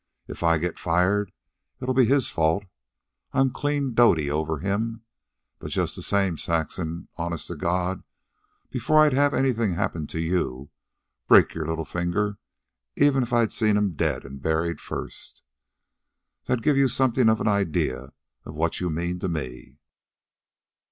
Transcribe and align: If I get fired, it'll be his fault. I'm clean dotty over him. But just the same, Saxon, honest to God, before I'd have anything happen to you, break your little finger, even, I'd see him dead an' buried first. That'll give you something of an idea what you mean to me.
If 0.27 0.41
I 0.41 0.57
get 0.57 0.79
fired, 0.79 1.31
it'll 1.79 1.93
be 1.93 2.05
his 2.05 2.27
fault. 2.31 2.65
I'm 3.33 3.51
clean 3.51 3.93
dotty 3.93 4.31
over 4.31 4.57
him. 4.57 5.03
But 5.59 5.69
just 5.69 5.95
the 5.95 6.01
same, 6.01 6.39
Saxon, 6.39 7.07
honest 7.17 7.49
to 7.49 7.55
God, 7.55 8.01
before 8.71 9.03
I'd 9.03 9.13
have 9.13 9.35
anything 9.35 9.75
happen 9.75 10.07
to 10.07 10.19
you, 10.19 10.71
break 11.27 11.53
your 11.53 11.67
little 11.67 11.85
finger, 11.85 12.39
even, 12.95 13.25
I'd 13.31 13.53
see 13.53 13.67
him 13.67 13.91
dead 13.93 14.25
an' 14.25 14.37
buried 14.39 14.81
first. 14.81 15.43
That'll 16.45 16.63
give 16.63 16.77
you 16.77 16.87
something 16.87 17.29
of 17.29 17.39
an 17.39 17.47
idea 17.47 18.11
what 18.41 18.79
you 18.79 18.89
mean 18.89 19.19
to 19.19 19.29
me. 19.29 19.77